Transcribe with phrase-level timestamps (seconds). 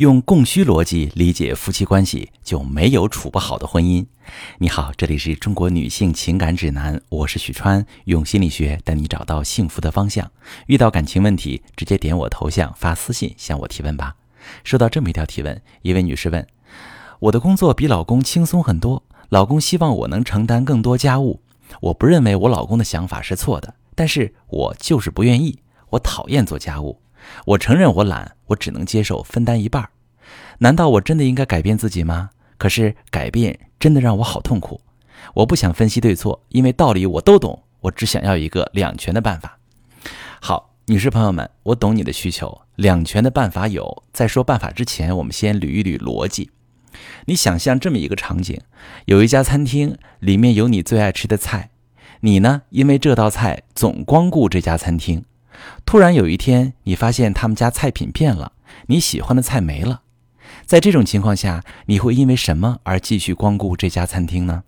[0.00, 4.06] 用供需逻辑理解夫妻关系，就没有处不好的婚姻。
[4.56, 10.32] 你好，这里是中国女性情感指南，我是许川，用心理学带你找到幸福的方向。
[10.68, 14.16] 遇到感情问题，直接点我头像发私信向我提问吧。
[14.64, 16.46] 收到这么一条提问，一位女士问：
[17.18, 21.42] 我的工作比老公轻松很多，老公希望我能承担更多家务。
[21.82, 25.58] 我不认为我老公的想法是错的，但是我就是不愿意，
[25.90, 27.02] 我讨厌做家务。
[27.46, 29.88] 我承认我懒，我只能接受分担一半。
[30.58, 32.30] 难道我真的应该改变自己吗？
[32.58, 34.80] 可是改变真的让我好痛苦。
[35.34, 39.58] 我不想分析对错，因为道理我都懂，我只想要一个两全的办法。
[40.40, 42.60] 好，女士朋友们，我懂你的需求。
[42.76, 46.50] 两全的办法有，在说办法之前，我们先捋一捋逻辑。
[47.26, 48.58] 你想象这么一个场景：
[49.04, 51.70] 有一家餐厅，里面有你最爱吃的菜，
[52.20, 55.24] 你呢，因为这道菜总光顾这家餐厅。
[55.84, 58.52] 突然有一天，你发现他们家菜品变了，
[58.86, 60.02] 你喜欢的菜没了。
[60.66, 64.64] 在这种情况下，你会因为什么而继续光顾这家餐厅呢？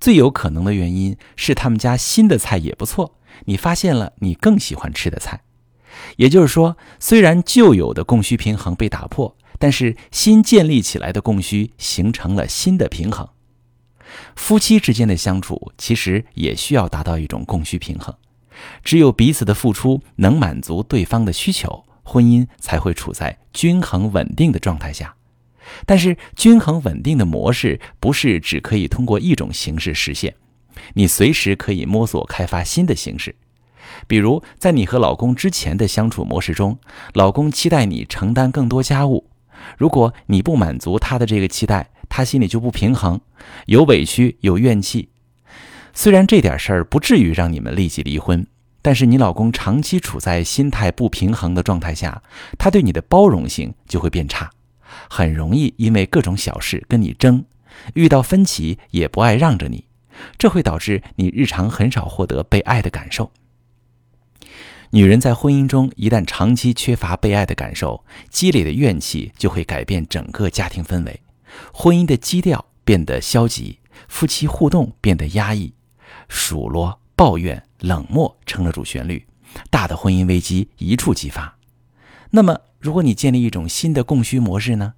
[0.00, 5.42] 最有可能的原因是他们家新的菜也不错，你发现了你更喜欢吃的菜。
[6.16, 13.28] 也就是说，虽然旧有的供需平衡被打破，但是新建立起来的供需形成了新的平衡。
[14.36, 18.14] 夫妻之间的相处其实也需要达到一种供需平衡。
[18.82, 25.14] 只有彼此的付出能满足对方的需求，婚姻才会处在均衡稳定的状态下。
[25.84, 30.34] 但是，均衡稳定的模式不是只可以通过一种形式实现，
[30.94, 33.34] 你随时可以摸索开发新的形式。
[34.06, 36.78] 比如，在你和老公之前的相处模式中，
[37.12, 39.28] 老公期待你承担更多家务，
[39.76, 43.20] 如果你不满足他的这个期待，他心里就不平衡，
[43.66, 45.10] 有委屈，有怨气。
[46.00, 48.46] 虽然这点事儿不至于让你们立即离婚，
[48.80, 52.22] 但是你老公长期处在心态不平衡的状态下，
[52.56, 54.48] 他对你的包容性就会变差，
[55.10, 57.44] 很容易因为各种小事跟你争，
[57.94, 59.86] 遇到分歧也不爱让着你，
[60.38, 63.32] 这会导致你日常很少获得被爱的感受。
[64.90, 71.20] 女人在婚姻中一旦长期缺乏被爱的感受，积累的怨气就会改变整个家庭氛围，
[71.72, 75.72] 婚姻的基调变得消极，夫妻互动变得压抑。
[76.28, 79.26] 数落、抱怨、冷漠成了主旋律，
[79.70, 81.56] 大的婚姻危机一触即发。
[82.30, 84.94] 那么，如果你建立一种新的供需模式呢？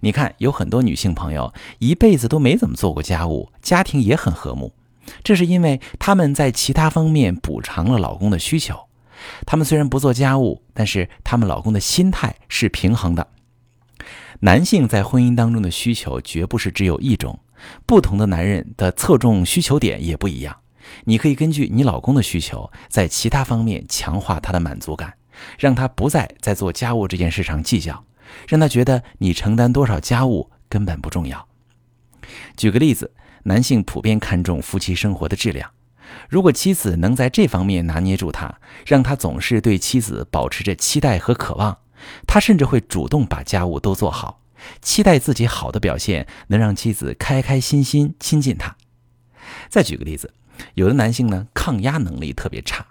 [0.00, 4.74] 你看，有很多女性朋友一辈子都没怎么做过家务，家庭也很和睦，
[5.22, 8.78] 这是因为他们在其他方面补偿了老公的需求。
[9.46, 13.26] 她们虽然不做家务，但是她们老公的心态是平衡的。
[14.40, 17.38] 男性在婚姻当中的需求绝不是只有一种，
[17.86, 20.56] 不同的男人的侧重需求点也不一样。
[21.04, 25.14] 你可以根据你老公的需求，在其他方面强化他的满足感，
[25.58, 28.04] 让他不再在做家务这件事上计较，
[28.46, 31.48] 让他觉得你承担多少家务根本不重要。
[32.56, 33.12] 举个例子，
[33.44, 35.70] 男性普遍看重夫妻生活的质量，
[36.28, 41.78] 如果妻子能在这方面拿捏住他，让他总是对妻子保持着期待和渴望，
[42.26, 44.40] 他甚至会主动把家务都做好，
[44.80, 48.76] 期待自己好的表现能让妻子开开心心亲近他。
[49.68, 50.32] 再举个例子。
[50.72, 52.86] 有的男性呢，抗压能力特别差，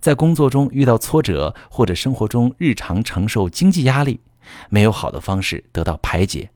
[0.00, 4.20] 在工作中遇到挫折，或者生活中日常承受经济压力，
[4.70, 6.48] 没有好的方式得到排解。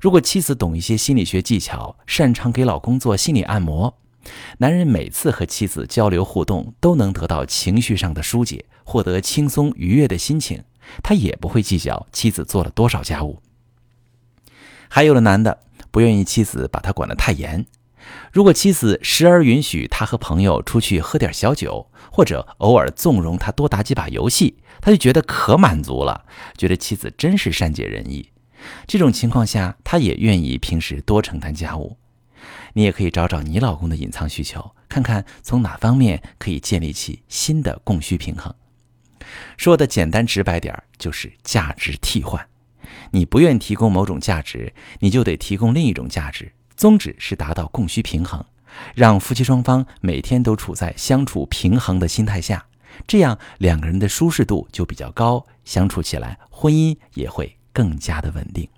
[0.00, 3.98] 如果妻子懂一些心理学技巧，擅长给老公做心理按摩，
[4.58, 10.62] 男人每次和妻子交流互动都能得到情绪上的疏解，获得轻松愉悦的心情，
[11.02, 13.40] 他也不会计较妻子做了多少家务。
[14.88, 15.60] 还有的男的
[15.90, 17.66] 不愿意妻子把他管得太严。
[18.32, 26.24] 如果妻子时而允许他和朋友出去喝点小酒，或者偶尔纵容他多打几把游戏，他就觉得可满足了，
[26.58, 28.30] 觉得妻子真是善解人意。
[28.86, 31.96] 这种情况下，他也愿意平时多承担家务。
[32.74, 38.52] 你也可以找找你老公的隐藏需求，看看从哪方面可以建立起新的供需平衡。
[39.56, 42.46] 说的简单直白点儿就是价值替换。
[43.10, 46.52] 你不愿提供某种价值，你就得提供另一种价值。
[46.76, 48.44] 宗旨是达到供需平衡，
[48.94, 52.64] 让夫妻双方每天都处在相处平衡的心态下，
[53.06, 58.68] 这样两个人的舒适度就比较高，相处起来婚姻也会更加的稳定。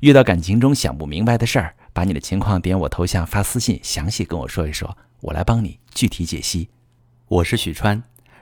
[0.00, 6.68] 遇到感情中想不明白的事儿，把你的情况点我头像发私信，详细跟我说一说，我来帮你具体解析。
[7.26, 8.02] 我是许川，